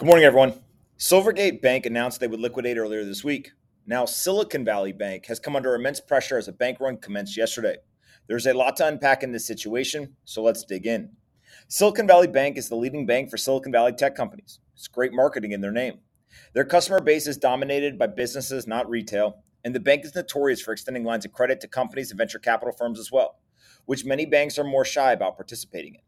Good 0.00 0.06
morning, 0.06 0.24
everyone. 0.24 0.54
Silvergate 0.96 1.60
Bank 1.60 1.84
announced 1.84 2.20
they 2.20 2.26
would 2.26 2.40
liquidate 2.40 2.78
earlier 2.78 3.04
this 3.04 3.22
week. 3.22 3.50
Now, 3.86 4.06
Silicon 4.06 4.64
Valley 4.64 4.94
Bank 4.94 5.26
has 5.26 5.38
come 5.38 5.54
under 5.54 5.74
immense 5.74 6.00
pressure 6.00 6.38
as 6.38 6.48
a 6.48 6.52
bank 6.52 6.80
run 6.80 6.96
commenced 6.96 7.36
yesterday. 7.36 7.76
There's 8.26 8.46
a 8.46 8.54
lot 8.54 8.78
to 8.78 8.86
unpack 8.86 9.22
in 9.22 9.32
this 9.32 9.46
situation, 9.46 10.16
so 10.24 10.42
let's 10.42 10.64
dig 10.64 10.86
in. 10.86 11.10
Silicon 11.68 12.06
Valley 12.06 12.28
Bank 12.28 12.56
is 12.56 12.70
the 12.70 12.76
leading 12.76 13.04
bank 13.04 13.28
for 13.28 13.36
Silicon 13.36 13.72
Valley 13.72 13.92
tech 13.92 14.14
companies. 14.14 14.58
It's 14.74 14.88
great 14.88 15.12
marketing 15.12 15.52
in 15.52 15.60
their 15.60 15.70
name. 15.70 15.98
Their 16.54 16.64
customer 16.64 17.02
base 17.02 17.26
is 17.26 17.36
dominated 17.36 17.98
by 17.98 18.06
businesses, 18.06 18.66
not 18.66 18.88
retail, 18.88 19.44
and 19.64 19.74
the 19.74 19.80
bank 19.80 20.06
is 20.06 20.14
notorious 20.14 20.62
for 20.62 20.72
extending 20.72 21.04
lines 21.04 21.26
of 21.26 21.34
credit 21.34 21.60
to 21.60 21.68
companies 21.68 22.10
and 22.10 22.16
venture 22.16 22.38
capital 22.38 22.72
firms 22.72 22.98
as 22.98 23.12
well, 23.12 23.40
which 23.84 24.06
many 24.06 24.24
banks 24.24 24.58
are 24.58 24.64
more 24.64 24.86
shy 24.86 25.12
about 25.12 25.36
participating 25.36 25.96
in. 25.96 26.00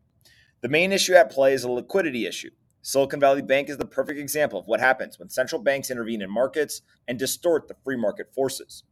The 0.63 0.71
main 0.71 0.93
issue 0.93 1.13
at 1.13 1.31
play 1.31 1.53
is 1.53 1.65
a 1.65 1.71
liquidity 1.71 2.25
issue. 2.25 2.53
Silicon 2.85 3.21
Valley 3.21 3.43
Bank 3.43 3.71
is 3.71 3.77
the 3.79 3.87
perfect 3.87 4.19
example 4.19 4.59
of 4.59 4.67
what 4.67 4.81
happens 4.81 5.17
when 5.17 5.29
central 5.29 5.63
banks 5.63 5.89
intervene 5.89 6.21
in 6.21 6.29
markets 6.29 6.83
and 7.07 7.17
distort 7.17 7.69
the 7.69 7.77
free 7.85 7.97
market 7.97 8.35
forces. 8.35 8.83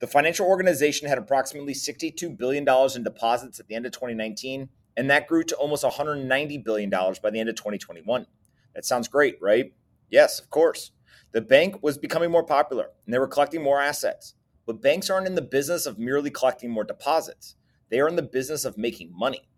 The 0.00 0.06
financial 0.06 0.46
organization 0.46 1.08
had 1.08 1.16
approximately 1.16 1.72
$62 1.72 2.36
billion 2.36 2.68
in 2.94 3.02
deposits 3.02 3.58
at 3.58 3.66
the 3.66 3.74
end 3.74 3.86
of 3.86 3.92
2019, 3.92 4.68
and 4.98 5.08
that 5.08 5.26
grew 5.26 5.44
to 5.44 5.56
almost 5.56 5.82
$190 5.82 6.62
billion 6.62 6.90
by 6.90 7.30
the 7.30 7.40
end 7.40 7.48
of 7.48 7.54
2021. 7.54 8.26
That 8.74 8.84
sounds 8.84 9.08
great, 9.08 9.38
right? 9.40 9.72
Yes, 10.10 10.38
of 10.38 10.50
course. 10.50 10.90
The 11.32 11.40
bank 11.40 11.82
was 11.82 11.96
becoming 11.96 12.30
more 12.30 12.44
popular 12.44 12.90
and 13.06 13.14
they 13.14 13.18
were 13.18 13.26
collecting 13.26 13.62
more 13.62 13.80
assets. 13.80 14.34
But 14.66 14.82
banks 14.82 15.08
aren't 15.08 15.26
in 15.26 15.34
the 15.34 15.42
business 15.42 15.86
of 15.86 15.98
merely 15.98 16.30
collecting 16.30 16.70
more 16.70 16.84
deposits, 16.84 17.54
they 17.88 18.00
are 18.00 18.08
in 18.08 18.16
the 18.16 18.22
business 18.22 18.66
of 18.66 18.76
making 18.76 19.10
money. 19.16 19.48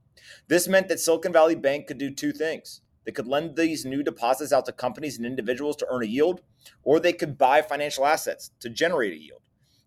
This 0.47 0.69
meant 0.69 0.87
that 0.89 1.01
Silicon 1.01 1.33
Valley 1.33 1.57
Bank 1.57 1.89
could 1.89 1.99
do 1.99 2.15
two 2.15 2.33
things 2.33 2.83
they 3.05 3.13
could 3.13 3.27
lend 3.27 3.57
these 3.57 3.85
new 3.85 4.03
deposits 4.03 4.53
out 4.53 4.67
to 4.67 4.73
companies 4.73 5.17
and 5.17 5.27
individuals 5.27 5.77
to 5.77 5.87
earn 5.91 6.03
a 6.03 6.07
yield, 6.07 6.43
or 6.83 7.01
they 7.01 7.13
could 7.13 7.39
buy 7.39 7.63
financial 7.63 8.07
assets 8.07 8.51
to 8.61 8.69
generate 8.69 9.13
a 9.13 9.21
yield. 9.21 9.41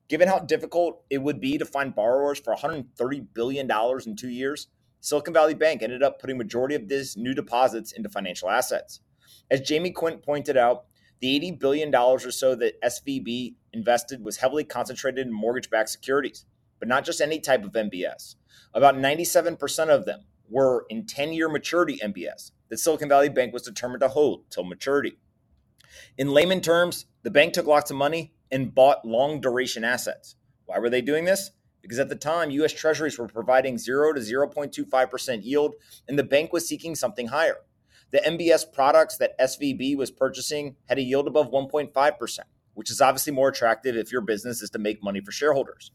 Given 0.09 0.27
how 0.27 0.39
difficult 0.39 1.03
it 1.09 1.19
would 1.19 1.39
be 1.39 1.57
to 1.57 1.65
find 1.65 1.95
borrowers 1.95 2.39
for 2.39 2.55
$130 2.55 3.27
billion 3.33 3.69
in 4.05 4.15
two 4.15 4.29
years, 4.29 4.67
Silicon 4.99 5.33
Valley 5.33 5.53
Bank 5.53 5.81
ended 5.81 6.01
up 6.01 6.19
putting 6.19 6.37
majority 6.37 6.75
of 6.75 6.87
these 6.87 7.17
new 7.17 7.33
deposits 7.33 7.91
into 7.91 8.09
financial 8.09 8.49
assets. 8.49 9.01
As 9.49 9.61
Jamie 9.61 9.91
Quint 9.91 10.23
pointed 10.23 10.57
out, 10.57 10.85
the 11.19 11.39
$80 11.39 11.59
billion 11.59 11.95
or 11.95 12.19
so 12.19 12.55
that 12.55 12.81
SVB 12.81 13.55
invested 13.71 14.23
was 14.23 14.37
heavily 14.37 14.63
concentrated 14.63 15.25
in 15.25 15.33
mortgage 15.33 15.69
backed 15.69 15.89
securities, 15.89 16.45
but 16.79 16.87
not 16.87 17.05
just 17.05 17.21
any 17.21 17.39
type 17.39 17.63
of 17.63 17.71
MBS. 17.71 18.35
About 18.73 18.95
97% 18.95 19.89
of 19.89 20.05
them 20.05 20.25
were 20.49 20.85
in 20.89 21.05
10 21.05 21.33
year 21.33 21.49
maturity 21.49 21.99
MBS, 22.03 22.51
that 22.69 22.79
Silicon 22.79 23.09
Valley 23.09 23.29
Bank 23.29 23.53
was 23.53 23.63
determined 23.63 24.01
to 24.01 24.07
hold 24.07 24.49
till 24.49 24.63
maturity. 24.63 25.17
In 26.17 26.31
layman 26.31 26.61
terms, 26.61 27.05
the 27.23 27.31
bank 27.31 27.53
took 27.53 27.67
lots 27.67 27.91
of 27.91 27.97
money 27.97 28.33
and 28.51 28.73
bought 28.73 29.05
long 29.05 29.41
duration 29.41 29.83
assets. 29.83 30.35
Why 30.65 30.79
were 30.79 30.89
they 30.89 31.01
doing 31.01 31.25
this? 31.25 31.51
Because 31.81 31.99
at 31.99 32.09
the 32.09 32.15
time, 32.15 32.49
US 32.51 32.71
Treasuries 32.71 33.19
were 33.19 33.27
providing 33.27 33.77
0 33.77 34.13
to 34.13 34.21
0.25% 34.21 35.43
yield, 35.43 35.75
and 36.07 36.17
the 36.17 36.23
bank 36.23 36.53
was 36.53 36.67
seeking 36.67 36.95
something 36.95 37.27
higher. 37.27 37.57
The 38.11 38.19
MBS 38.19 38.71
products 38.71 39.17
that 39.17 39.37
SVB 39.39 39.97
was 39.97 40.11
purchasing 40.11 40.75
had 40.87 40.97
a 40.97 41.01
yield 41.01 41.27
above 41.27 41.51
1.5%, 41.51 42.39
which 42.75 42.91
is 42.91 43.01
obviously 43.01 43.33
more 43.33 43.49
attractive 43.49 43.95
if 43.95 44.11
your 44.11 44.21
business 44.21 44.61
is 44.61 44.69
to 44.69 44.79
make 44.79 45.03
money 45.03 45.19
for 45.19 45.31
shareholders. 45.31 45.91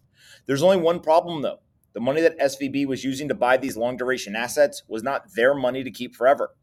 There's 0.46 0.62
only 0.62 0.78
one 0.78 1.00
problem, 1.00 1.42
though. 1.42 1.60
The 1.98 2.04
money 2.04 2.20
that 2.20 2.38
SVB 2.38 2.86
was 2.86 3.02
using 3.02 3.27
to 3.27 3.34
buy 3.34 3.56
these 3.56 3.77
long 3.77 3.96
duration 3.96 4.36
assets 4.36 4.84
was 4.86 5.02
not 5.02 5.34
their 5.34 5.52
money 5.52 5.82
to 5.82 5.91
keep 5.91 6.14
forever. 6.14 6.54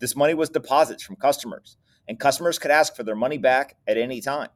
This 0.00 0.14
money 0.14 0.34
was 0.34 0.50
deposits 0.50 1.02
from 1.02 1.16
customers, 1.16 1.78
and 2.06 2.20
customers 2.20 2.58
could 2.58 2.70
ask 2.70 2.94
for 2.94 3.02
their 3.02 3.16
money 3.16 3.38
back 3.38 3.78
at 3.86 3.96
any 3.96 4.20
time. 4.20 4.50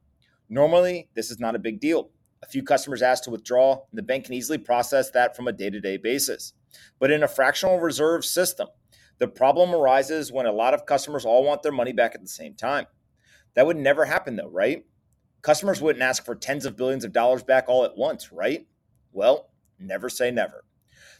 Normally, 0.50 1.08
this 1.14 1.30
is 1.30 1.40
not 1.40 1.54
a 1.54 1.58
big 1.58 1.80
deal. 1.80 2.10
A 2.42 2.46
few 2.46 2.62
customers 2.62 3.00
ask 3.00 3.24
to 3.24 3.30
withdraw, 3.30 3.76
and 3.90 3.96
the 3.96 4.02
bank 4.02 4.26
can 4.26 4.34
easily 4.34 4.58
process 4.58 5.10
that 5.12 5.34
from 5.34 5.48
a 5.48 5.52
day 5.52 5.70
to 5.70 5.80
day 5.80 5.96
basis. 5.96 6.52
But 6.98 7.10
in 7.10 7.22
a 7.22 7.28
fractional 7.28 7.80
reserve 7.80 8.22
system, 8.22 8.68
the 9.16 9.28
problem 9.28 9.74
arises 9.74 10.30
when 10.30 10.44
a 10.44 10.52
lot 10.52 10.74
of 10.74 10.84
customers 10.84 11.24
all 11.24 11.44
want 11.44 11.62
their 11.62 11.72
money 11.72 11.94
back 11.94 12.14
at 12.14 12.20
the 12.20 12.28
same 12.28 12.52
time. 12.52 12.84
That 13.54 13.64
would 13.64 13.78
never 13.78 14.04
happen, 14.04 14.36
though, 14.36 14.50
right? 14.50 14.84
Customers 15.40 15.80
wouldn't 15.80 16.02
ask 16.02 16.26
for 16.26 16.34
tens 16.34 16.66
of 16.66 16.76
billions 16.76 17.06
of 17.06 17.14
dollars 17.14 17.42
back 17.42 17.70
all 17.70 17.86
at 17.86 17.96
once, 17.96 18.30
right? 18.30 18.66
Well, 19.12 19.48
never 19.78 20.08
say 20.08 20.30
never. 20.30 20.64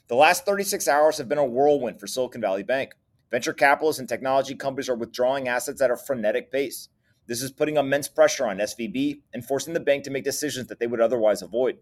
The 0.09 0.15
last 0.15 0.47
36 0.47 0.87
hours 0.89 1.19
have 1.19 1.29
been 1.29 1.39
a 1.39 1.45
whirlwind 1.45 1.99
for 1.99 2.07
Silicon 2.07 2.41
Valley 2.41 2.63
Bank. 2.63 2.95
Venture 3.31 3.53
capitalists 3.53 3.99
and 3.99 4.09
technology 4.09 4.55
companies 4.55 4.89
are 4.89 4.95
withdrawing 4.95 5.49
assets 5.49 5.81
at 5.81 5.91
a 5.91 5.97
frenetic 5.97 6.53
pace. 6.53 6.89
This 7.27 7.43
is 7.43 7.51
putting 7.51 7.77
immense 7.77 8.07
pressure 8.07 8.47
on 8.47 8.59
SVB 8.59 9.21
and 9.35 9.45
forcing 9.45 9.75
the 9.75 9.81
bank 9.81 10.05
to 10.05 10.11
make 10.11 10.23
decisions 10.23 10.69
that 10.69 10.79
they 10.79 10.87
would 10.87 11.01
otherwise 11.01 11.43
avoid. 11.43 11.79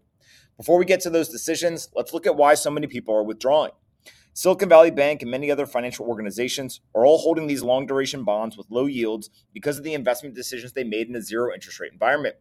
Before 0.57 0.79
we 0.79 0.85
get 0.85 1.01
to 1.01 1.09
those 1.11 1.29
decisions, 1.29 1.89
let's 1.95 2.13
look 2.13 2.25
at 2.25 2.35
why 2.35 2.55
so 2.55 2.71
many 2.71 2.87
people 2.87 3.13
are 3.13 3.23
withdrawing. 3.23 3.71
Silicon 4.33 4.67
Valley 4.67 4.91
Bank 4.91 5.21
and 5.21 5.31
many 5.31 5.49
other 5.51 5.65
financial 5.65 6.07
organizations 6.07 6.81
are 6.93 7.05
all 7.05 7.19
holding 7.19 7.47
these 7.47 7.63
long 7.63 7.85
duration 7.85 8.23
bonds 8.23 8.57
with 8.57 8.69
low 8.69 8.85
yields 8.85 9.29
because 9.53 9.77
of 9.77 9.83
the 9.83 9.93
investment 9.93 10.35
decisions 10.35 10.73
they 10.73 10.83
made 10.83 11.07
in 11.07 11.15
a 11.15 11.21
zero 11.21 11.53
interest 11.53 11.79
rate 11.79 11.93
environment. 11.93 12.35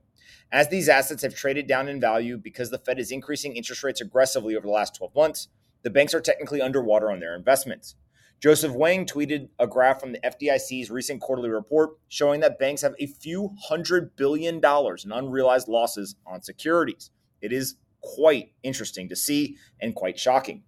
As 0.53 0.69
these 0.69 0.89
assets 0.89 1.23
have 1.23 1.35
traded 1.35 1.67
down 1.67 1.89
in 1.89 2.01
value 2.01 2.37
because 2.37 2.71
the 2.71 2.79
Fed 2.79 2.99
is 2.99 3.11
increasing 3.11 3.57
interest 3.57 3.83
rates 3.83 4.01
aggressively 4.01 4.57
over 4.57 4.67
the 4.67 4.73
last 4.73 4.95
12 4.97 5.15
months, 5.15 5.49
the 5.83 5.91
banks 5.91 6.15
are 6.15 6.21
technically 6.21 6.61
underwater 6.61 7.11
on 7.11 7.21
their 7.21 7.35
investments. 7.35 7.97
Joseph 8.41 8.73
Wang 8.73 9.07
tweeted 9.07 9.49
a 9.59 9.67
graph 9.67 10.01
from 10.01 10.13
the 10.13 10.21
FDIC's 10.21 10.91
recent 10.91 11.21
quarterly 11.21 11.49
report 11.49 11.93
showing 12.09 12.41
that 12.41 12.59
banks 12.59 12.83
have 12.83 12.95
a 12.99 13.07
few 13.07 13.55
hundred 13.69 14.17
billion 14.17 14.61
dollars 14.61 15.05
in 15.05 15.13
unrealized 15.13 15.69
losses 15.69 16.17
on 16.27 16.43
securities. 16.43 17.11
It 17.41 17.53
is 17.53 17.77
quite 18.03 18.53
interesting 18.63 19.09
to 19.09 19.17
see 19.17 19.57
and 19.81 19.95
quite 19.95 20.19
shocking. 20.19 20.63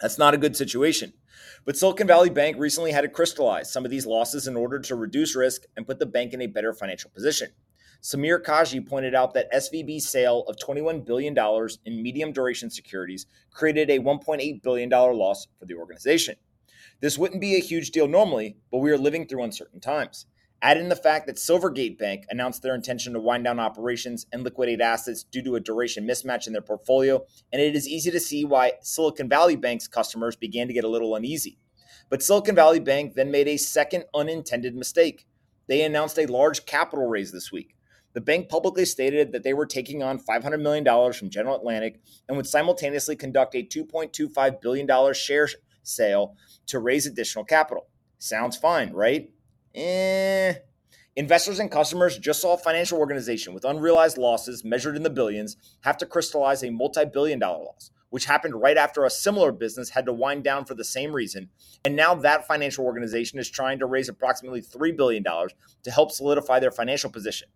That's 0.00 0.18
not 0.18 0.34
a 0.34 0.38
good 0.38 0.56
situation. 0.56 1.12
But 1.64 1.76
Silicon 1.76 2.06
Valley 2.06 2.30
Bank 2.30 2.56
recently 2.58 2.92
had 2.92 3.00
to 3.02 3.08
crystallize 3.08 3.72
some 3.72 3.84
of 3.84 3.90
these 3.90 4.06
losses 4.06 4.46
in 4.46 4.56
order 4.56 4.78
to 4.78 4.94
reduce 4.94 5.34
risk 5.34 5.62
and 5.76 5.86
put 5.86 5.98
the 5.98 6.06
bank 6.06 6.32
in 6.32 6.42
a 6.42 6.46
better 6.46 6.72
financial 6.72 7.10
position. 7.10 7.50
Samir 8.00 8.40
Kaji 8.40 8.86
pointed 8.86 9.14
out 9.14 9.34
that 9.34 9.52
SVB's 9.52 10.08
sale 10.08 10.44
of 10.46 10.56
$21 10.56 11.04
billion 11.04 11.36
in 11.84 12.02
medium 12.02 12.32
duration 12.32 12.70
securities 12.70 13.26
created 13.50 13.90
a 13.90 13.98
$1.8 13.98 14.62
billion 14.62 14.88
loss 14.88 15.48
for 15.58 15.66
the 15.66 15.74
organization. 15.74 16.36
This 17.00 17.18
wouldn't 17.18 17.40
be 17.40 17.56
a 17.56 17.60
huge 17.60 17.90
deal 17.90 18.06
normally, 18.06 18.56
but 18.70 18.78
we 18.78 18.92
are 18.92 18.98
living 18.98 19.26
through 19.26 19.42
uncertain 19.42 19.80
times. 19.80 20.26
Add 20.62 20.76
in 20.76 20.88
the 20.88 20.96
fact 20.96 21.26
that 21.26 21.36
Silvergate 21.36 21.98
Bank 21.98 22.24
announced 22.30 22.62
their 22.62 22.74
intention 22.74 23.12
to 23.12 23.20
wind 23.20 23.44
down 23.44 23.60
operations 23.60 24.26
and 24.32 24.42
liquidate 24.42 24.80
assets 24.80 25.22
due 25.22 25.42
to 25.42 25.56
a 25.56 25.60
duration 25.60 26.06
mismatch 26.06 26.46
in 26.46 26.52
their 26.52 26.62
portfolio, 26.62 27.24
and 27.52 27.62
it 27.62 27.76
is 27.76 27.88
easy 27.88 28.10
to 28.10 28.20
see 28.20 28.44
why 28.44 28.72
Silicon 28.80 29.28
Valley 29.28 29.54
Bank's 29.54 29.86
customers 29.86 30.34
began 30.34 30.66
to 30.66 30.72
get 30.72 30.84
a 30.84 30.88
little 30.88 31.14
uneasy. 31.14 31.58
But 32.10 32.22
Silicon 32.22 32.56
Valley 32.56 32.80
Bank 32.80 33.14
then 33.14 33.30
made 33.30 33.48
a 33.48 33.56
second 33.56 34.04
unintended 34.14 34.74
mistake. 34.74 35.26
They 35.68 35.82
announced 35.82 36.18
a 36.18 36.26
large 36.26 36.64
capital 36.64 37.06
raise 37.06 37.30
this 37.30 37.52
week. 37.52 37.76
The 38.18 38.24
bank 38.24 38.48
publicly 38.48 38.84
stated 38.84 39.30
that 39.30 39.44
they 39.44 39.54
were 39.54 39.64
taking 39.64 40.02
on 40.02 40.18
$500 40.18 40.60
million 40.60 41.12
from 41.12 41.30
General 41.30 41.54
Atlantic 41.54 42.00
and 42.26 42.36
would 42.36 42.48
simultaneously 42.48 43.14
conduct 43.14 43.54
a 43.54 43.62
$2.25 43.62 44.60
billion 44.60 45.14
share 45.14 45.48
sale 45.84 46.34
to 46.66 46.80
raise 46.80 47.06
additional 47.06 47.44
capital. 47.44 47.86
Sounds 48.18 48.56
fine, 48.56 48.92
right? 48.92 49.30
Eh. 49.72 50.54
Investors 51.14 51.60
and 51.60 51.70
customers 51.70 52.18
just 52.18 52.40
saw 52.40 52.54
a 52.54 52.58
financial 52.58 52.98
organization 52.98 53.54
with 53.54 53.64
unrealized 53.64 54.18
losses 54.18 54.64
measured 54.64 54.96
in 54.96 55.04
the 55.04 55.10
billions 55.10 55.56
have 55.82 55.96
to 55.98 56.04
crystallize 56.04 56.64
a 56.64 56.70
multi 56.70 57.04
billion 57.04 57.38
dollar 57.38 57.66
loss, 57.66 57.92
which 58.10 58.24
happened 58.24 58.60
right 58.60 58.76
after 58.76 59.04
a 59.04 59.10
similar 59.10 59.52
business 59.52 59.90
had 59.90 60.06
to 60.06 60.12
wind 60.12 60.42
down 60.42 60.64
for 60.64 60.74
the 60.74 60.84
same 60.84 61.12
reason. 61.12 61.50
And 61.84 61.94
now 61.94 62.16
that 62.16 62.48
financial 62.48 62.84
organization 62.84 63.38
is 63.38 63.48
trying 63.48 63.78
to 63.78 63.86
raise 63.86 64.08
approximately 64.08 64.60
$3 64.60 64.96
billion 64.96 65.22
to 65.22 65.90
help 65.92 66.10
solidify 66.10 66.58
their 66.58 66.72
financial 66.72 67.10
position. 67.10 67.48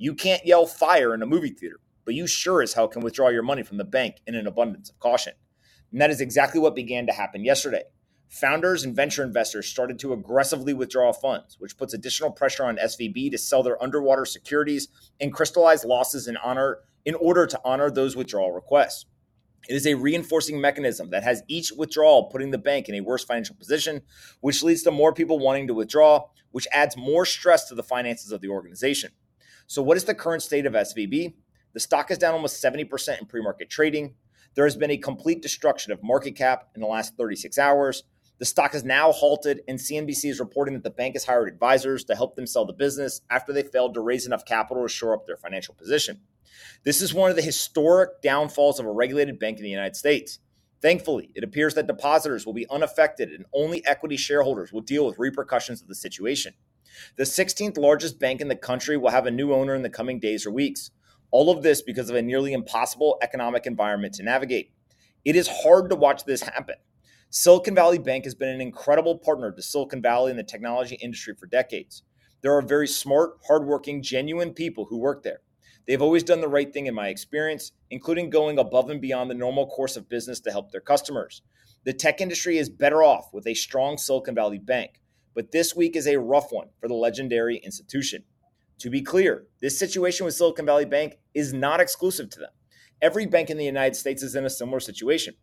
You 0.00 0.14
can't 0.14 0.46
yell 0.46 0.64
fire 0.64 1.12
in 1.12 1.22
a 1.22 1.26
movie 1.26 1.50
theater, 1.50 1.80
but 2.04 2.14
you 2.14 2.28
sure 2.28 2.62
as 2.62 2.74
hell 2.74 2.86
can 2.86 3.02
withdraw 3.02 3.30
your 3.30 3.42
money 3.42 3.64
from 3.64 3.78
the 3.78 3.84
bank 3.84 4.18
in 4.28 4.36
an 4.36 4.46
abundance 4.46 4.88
of 4.88 5.00
caution. 5.00 5.32
And 5.90 6.00
that 6.00 6.10
is 6.10 6.20
exactly 6.20 6.60
what 6.60 6.76
began 6.76 7.06
to 7.06 7.12
happen 7.12 7.44
yesterday. 7.44 7.82
Founders 8.28 8.84
and 8.84 8.94
venture 8.94 9.24
investors 9.24 9.66
started 9.66 9.98
to 9.98 10.12
aggressively 10.12 10.72
withdraw 10.72 11.12
funds, 11.12 11.56
which 11.58 11.76
puts 11.76 11.94
additional 11.94 12.30
pressure 12.30 12.64
on 12.64 12.76
SVB 12.76 13.32
to 13.32 13.38
sell 13.38 13.64
their 13.64 13.82
underwater 13.82 14.24
securities 14.24 14.86
and 15.20 15.32
crystallize 15.32 15.84
losses 15.84 16.28
in 16.28 16.36
honor 16.36 16.78
in 17.04 17.16
order 17.16 17.44
to 17.46 17.60
honor 17.64 17.90
those 17.90 18.14
withdrawal 18.14 18.52
requests. 18.52 19.06
It 19.68 19.74
is 19.74 19.86
a 19.86 19.94
reinforcing 19.94 20.60
mechanism 20.60 21.10
that 21.10 21.24
has 21.24 21.42
each 21.48 21.72
withdrawal 21.76 22.26
putting 22.26 22.52
the 22.52 22.58
bank 22.58 22.88
in 22.88 22.94
a 22.94 23.00
worse 23.00 23.24
financial 23.24 23.56
position, 23.56 24.02
which 24.40 24.62
leads 24.62 24.84
to 24.84 24.92
more 24.92 25.12
people 25.12 25.40
wanting 25.40 25.66
to 25.66 25.74
withdraw, 25.74 26.26
which 26.52 26.68
adds 26.72 26.96
more 26.96 27.26
stress 27.26 27.68
to 27.68 27.74
the 27.74 27.82
finances 27.82 28.30
of 28.30 28.40
the 28.40 28.48
organization. 28.48 29.10
So, 29.68 29.82
what 29.82 29.98
is 29.98 30.04
the 30.04 30.14
current 30.14 30.42
state 30.42 30.64
of 30.64 30.72
SVB? 30.72 31.34
The 31.74 31.80
stock 31.80 32.10
is 32.10 32.16
down 32.16 32.32
almost 32.32 32.62
70% 32.64 33.20
in 33.20 33.26
pre 33.26 33.42
market 33.42 33.68
trading. 33.68 34.14
There 34.54 34.64
has 34.64 34.76
been 34.76 34.90
a 34.90 34.96
complete 34.96 35.42
destruction 35.42 35.92
of 35.92 36.02
market 36.02 36.36
cap 36.36 36.70
in 36.74 36.80
the 36.80 36.86
last 36.86 37.16
36 37.18 37.58
hours. 37.58 38.02
The 38.38 38.46
stock 38.46 38.74
is 38.74 38.82
now 38.82 39.12
halted, 39.12 39.60
and 39.68 39.78
CNBC 39.78 40.30
is 40.30 40.40
reporting 40.40 40.72
that 40.72 40.84
the 40.84 40.90
bank 40.90 41.16
has 41.16 41.26
hired 41.26 41.48
advisors 41.48 42.04
to 42.04 42.14
help 42.14 42.34
them 42.34 42.46
sell 42.46 42.64
the 42.64 42.72
business 42.72 43.20
after 43.28 43.52
they 43.52 43.62
failed 43.62 43.92
to 43.94 44.00
raise 44.00 44.26
enough 44.26 44.46
capital 44.46 44.84
to 44.84 44.88
shore 44.88 45.12
up 45.12 45.26
their 45.26 45.36
financial 45.36 45.74
position. 45.74 46.22
This 46.84 47.02
is 47.02 47.12
one 47.12 47.28
of 47.28 47.36
the 47.36 47.42
historic 47.42 48.22
downfalls 48.22 48.80
of 48.80 48.86
a 48.86 48.90
regulated 48.90 49.38
bank 49.38 49.58
in 49.58 49.64
the 49.64 49.70
United 49.70 49.96
States. 49.96 50.38
Thankfully, 50.80 51.30
it 51.34 51.44
appears 51.44 51.74
that 51.74 51.86
depositors 51.86 52.46
will 52.46 52.54
be 52.54 52.66
unaffected 52.70 53.30
and 53.30 53.44
only 53.52 53.84
equity 53.84 54.16
shareholders 54.16 54.72
will 54.72 54.80
deal 54.80 55.04
with 55.04 55.18
repercussions 55.18 55.82
of 55.82 55.88
the 55.88 55.94
situation. 55.94 56.54
The 57.16 57.24
16th 57.24 57.78
largest 57.78 58.18
bank 58.18 58.40
in 58.40 58.48
the 58.48 58.56
country 58.56 58.96
will 58.96 59.10
have 59.10 59.26
a 59.26 59.30
new 59.30 59.52
owner 59.52 59.74
in 59.74 59.82
the 59.82 59.90
coming 59.90 60.20
days 60.20 60.46
or 60.46 60.50
weeks. 60.50 60.90
All 61.30 61.50
of 61.50 61.62
this 61.62 61.82
because 61.82 62.08
of 62.10 62.16
a 62.16 62.22
nearly 62.22 62.52
impossible 62.52 63.18
economic 63.22 63.66
environment 63.66 64.14
to 64.14 64.22
navigate. 64.22 64.72
It 65.24 65.36
is 65.36 65.48
hard 65.48 65.90
to 65.90 65.96
watch 65.96 66.24
this 66.24 66.42
happen. 66.42 66.76
Silicon 67.30 67.74
Valley 67.74 67.98
Bank 67.98 68.24
has 68.24 68.34
been 68.34 68.48
an 68.48 68.62
incredible 68.62 69.18
partner 69.18 69.52
to 69.52 69.62
Silicon 69.62 70.00
Valley 70.00 70.30
and 70.30 70.38
the 70.38 70.44
technology 70.44 70.94
industry 70.94 71.34
for 71.38 71.46
decades. 71.46 72.02
There 72.40 72.56
are 72.56 72.62
very 72.62 72.88
smart, 72.88 73.32
hardworking, 73.46 74.02
genuine 74.02 74.54
people 74.54 74.86
who 74.86 74.96
work 74.96 75.22
there. 75.22 75.40
They've 75.86 76.00
always 76.00 76.22
done 76.22 76.40
the 76.40 76.48
right 76.48 76.72
thing 76.72 76.86
in 76.86 76.94
my 76.94 77.08
experience, 77.08 77.72
including 77.90 78.30
going 78.30 78.58
above 78.58 78.90
and 78.90 79.00
beyond 79.00 79.30
the 79.30 79.34
normal 79.34 79.66
course 79.66 79.96
of 79.96 80.08
business 80.08 80.40
to 80.40 80.50
help 80.50 80.70
their 80.70 80.80
customers. 80.80 81.42
The 81.84 81.92
tech 81.92 82.20
industry 82.20 82.58
is 82.58 82.68
better 82.68 83.02
off 83.02 83.32
with 83.32 83.46
a 83.46 83.54
strong 83.54 83.98
Silicon 83.98 84.34
Valley 84.34 84.58
bank, 84.58 85.00
but 85.38 85.52
this 85.52 85.76
week 85.76 85.94
is 85.94 86.08
a 86.08 86.18
rough 86.18 86.50
one 86.50 86.66
for 86.80 86.88
the 86.88 86.94
legendary 86.94 87.58
institution. 87.58 88.24
To 88.80 88.90
be 88.90 89.02
clear, 89.02 89.44
this 89.60 89.78
situation 89.78 90.26
with 90.26 90.34
Silicon 90.34 90.66
Valley 90.66 90.84
Bank 90.84 91.20
is 91.32 91.52
not 91.52 91.78
exclusive 91.78 92.28
to 92.30 92.40
them. 92.40 92.50
Every 93.00 93.24
bank 93.24 93.48
in 93.48 93.56
the 93.56 93.64
United 93.64 93.94
States 93.94 94.20
is 94.24 94.34
in 94.34 94.44
a 94.44 94.50
similar 94.50 94.80
situation. 94.80 95.34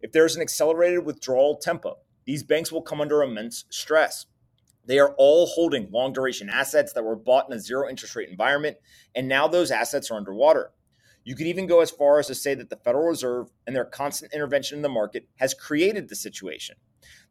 If 0.00 0.12
there 0.12 0.24
is 0.24 0.36
an 0.36 0.40
accelerated 0.40 1.04
withdrawal 1.04 1.56
tempo, 1.56 1.96
these 2.26 2.44
banks 2.44 2.70
will 2.70 2.80
come 2.80 3.00
under 3.00 3.24
immense 3.24 3.64
stress. 3.70 4.26
They 4.86 5.00
are 5.00 5.16
all 5.18 5.46
holding 5.46 5.90
long 5.90 6.12
duration 6.12 6.48
assets 6.48 6.92
that 6.92 7.02
were 7.02 7.16
bought 7.16 7.48
in 7.50 7.56
a 7.56 7.58
zero 7.58 7.88
interest 7.90 8.14
rate 8.14 8.28
environment, 8.28 8.76
and 9.16 9.26
now 9.26 9.48
those 9.48 9.72
assets 9.72 10.12
are 10.12 10.16
underwater. 10.16 10.70
You 11.24 11.34
could 11.34 11.48
even 11.48 11.66
go 11.66 11.80
as 11.80 11.90
far 11.90 12.20
as 12.20 12.28
to 12.28 12.36
say 12.36 12.54
that 12.54 12.70
the 12.70 12.76
Federal 12.76 13.08
Reserve 13.08 13.50
and 13.66 13.74
their 13.74 13.84
constant 13.84 14.32
intervention 14.32 14.78
in 14.78 14.82
the 14.82 14.88
market 14.88 15.26
has 15.40 15.54
created 15.54 16.08
the 16.08 16.14
situation. 16.14 16.76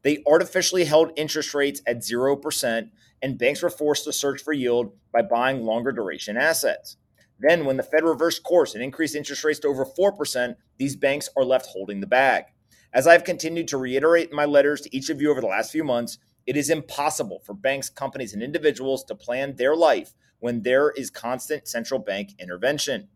They 0.02 0.24
artificially 0.28 0.86
held 0.86 1.12
interest 1.16 1.54
rates 1.54 1.82
at 1.86 2.00
0%, 2.00 2.90
and 3.22 3.38
banks 3.38 3.62
were 3.62 3.70
forced 3.70 4.06
to 4.06 4.14
search 4.14 4.42
for 4.42 4.54
yield 4.54 4.94
by 5.12 5.22
buying 5.22 5.64
longer 5.64 5.92
duration 5.92 6.38
assets. 6.38 6.98
Then, 7.40 7.66
when 7.66 7.78
the 7.78 7.84
Fed 7.84 8.04
reversed 8.04 8.44
course 8.44 8.74
and 8.76 8.84
increased 8.84 9.16
interest 9.16 9.44
rates 9.44 9.60
to 9.60 9.68
over 9.68 9.86
4%, 9.86 10.56
these 10.78 10.96
banks 10.96 11.30
are 11.38 11.46
left 11.46 11.68
holding 11.68 12.00
the 12.02 12.08
bag. 12.08 12.46
As 12.94 13.08
I've 13.08 13.24
continued 13.24 13.68
to 13.70 13.78
reiterate 13.78 14.30
in 14.30 14.36
my 14.36 14.46
letters 14.46 14.82
to 14.82 14.96
each 14.96 15.10
of 15.10 15.22
you 15.22 15.32
over 15.32 15.42
the 15.42 15.48
last 15.48 15.72
few 15.72 15.84
months, 15.84 16.18
it 16.48 16.58
is 16.58 16.70
impossible 16.70 17.40
for 17.46 17.54
banks, 17.54 17.90
companies, 17.90 18.34
and 18.34 18.42
individuals 18.42 19.04
to 19.06 19.16
plan 19.16 19.56
their 19.56 19.76
life 19.76 20.16
when 20.40 20.64
there 20.64 20.92
is 20.92 21.10
constant 21.10 21.68
central 21.68 22.00
bank 22.00 22.32
intervention. 22.40 23.08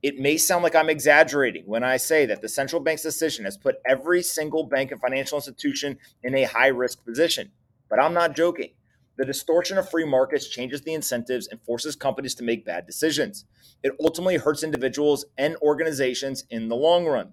It 0.00 0.18
may 0.18 0.36
sound 0.36 0.62
like 0.62 0.76
I'm 0.76 0.90
exaggerating 0.90 1.64
when 1.66 1.82
I 1.82 1.96
say 1.96 2.24
that 2.26 2.40
the 2.40 2.48
central 2.48 2.80
bank's 2.80 3.02
decision 3.02 3.44
has 3.44 3.56
put 3.56 3.80
every 3.84 4.22
single 4.22 4.62
bank 4.62 4.92
and 4.92 5.00
financial 5.00 5.38
institution 5.38 5.98
in 6.22 6.36
a 6.36 6.44
high 6.44 6.68
risk 6.68 7.04
position, 7.04 7.50
but 7.90 8.00
I'm 8.00 8.14
not 8.14 8.36
joking. 8.36 8.70
The 9.16 9.24
distortion 9.24 9.76
of 9.76 9.90
free 9.90 10.04
markets 10.04 10.46
changes 10.46 10.82
the 10.82 10.94
incentives 10.94 11.48
and 11.48 11.60
forces 11.62 11.96
companies 11.96 12.36
to 12.36 12.44
make 12.44 12.64
bad 12.64 12.86
decisions. 12.86 13.44
It 13.82 13.92
ultimately 14.00 14.36
hurts 14.36 14.62
individuals 14.62 15.24
and 15.36 15.56
organizations 15.56 16.44
in 16.48 16.68
the 16.68 16.76
long 16.76 17.04
run. 17.04 17.32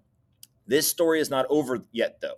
This 0.65 0.87
story 0.87 1.19
is 1.19 1.29
not 1.29 1.45
over 1.47 1.83
yet, 1.91 2.17
though. 2.21 2.37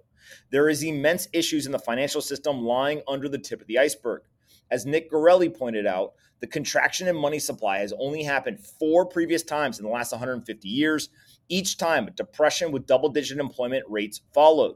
There 0.52 0.68
is 0.68 0.84
immense 0.84 1.30
issues 1.32 1.66
in 1.66 1.72
the 1.72 1.80
financial 1.80 2.20
system 2.20 2.66
lying 2.66 3.02
under 3.08 3.30
the 3.30 3.38
tip 3.38 3.62
of 3.62 3.68
the 3.68 3.80
iceberg. 3.80 4.24
As 4.70 4.86
Nick 4.86 5.12
Gerli 5.12 5.56
pointed 5.56 5.86
out, 5.86 6.14
the 6.40 6.48
contraction 6.48 7.08
in 7.08 7.16
money 7.16 7.40
supply 7.40 7.80
has 7.80 7.94
only 7.98 8.24
happened 8.24 8.60
four 8.60 9.06
previous 9.06 9.44
times 9.44 9.80
in 9.80 9.86
the 9.86 9.92
last 9.92 10.12
150 10.12 10.68
years. 10.68 11.10
Each 11.50 11.78
time, 11.78 12.08
a 12.08 12.12
depression 12.12 12.72
with 12.72 12.86
double 12.86 13.10
digit 13.10 13.40
employment 13.40 13.86
rates 13.88 14.22
followed. 14.34 14.76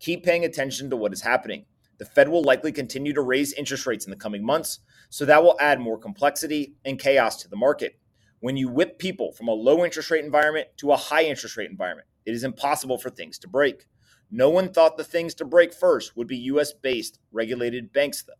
Keep 0.00 0.24
paying 0.24 0.44
attention 0.44 0.88
to 0.90 0.96
what 0.96 1.12
is 1.12 1.22
happening. 1.22 1.66
The 1.98 2.04
Fed 2.04 2.28
will 2.28 2.42
likely 2.42 2.72
continue 2.72 3.12
to 3.12 3.22
raise 3.22 3.52
interest 3.52 3.86
rates 3.86 4.04
in 4.04 4.10
the 4.10 4.16
coming 4.16 4.44
months, 4.44 4.80
so 5.10 5.24
that 5.24 5.42
will 5.42 5.56
add 5.60 5.80
more 5.80 5.98
complexity 5.98 6.74
and 6.84 6.98
chaos 6.98 7.36
to 7.42 7.48
the 7.48 7.56
market. 7.56 7.98
When 8.40 8.56
you 8.56 8.68
whip 8.68 8.98
people 8.98 9.32
from 9.32 9.48
a 9.48 9.52
low 9.52 9.84
interest 9.84 10.10
rate 10.10 10.24
environment 10.24 10.68
to 10.78 10.92
a 10.92 10.96
high 10.96 11.24
interest 11.24 11.56
rate 11.56 11.70
environment, 11.70 12.08
it 12.26 12.34
is 12.34 12.44
impossible 12.44 12.98
for 12.98 13.10
things 13.10 13.38
to 13.40 13.48
break. 13.48 13.86
No 14.30 14.50
one 14.50 14.72
thought 14.72 14.96
the 14.96 15.04
things 15.04 15.34
to 15.36 15.44
break 15.44 15.72
first 15.72 16.16
would 16.16 16.26
be 16.26 16.36
US 16.36 16.72
based 16.72 17.20
regulated 17.30 17.92
banks, 17.92 18.22
though. 18.22 18.34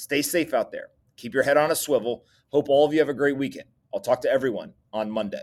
Stay 0.00 0.22
safe 0.22 0.54
out 0.54 0.72
there. 0.72 0.88
Keep 1.18 1.34
your 1.34 1.42
head 1.42 1.58
on 1.58 1.70
a 1.70 1.76
swivel. 1.76 2.24
Hope 2.48 2.70
all 2.70 2.86
of 2.86 2.94
you 2.94 3.00
have 3.00 3.10
a 3.10 3.14
great 3.14 3.36
weekend. 3.36 3.68
I'll 3.92 4.00
talk 4.00 4.22
to 4.22 4.30
everyone 4.30 4.72
on 4.94 5.10
Monday. 5.10 5.42